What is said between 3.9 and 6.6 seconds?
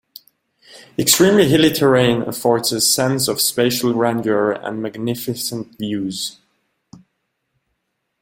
grandeur and magnificent views.